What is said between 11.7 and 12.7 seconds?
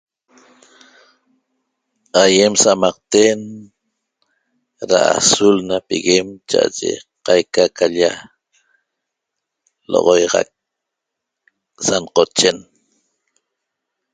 sa nqochen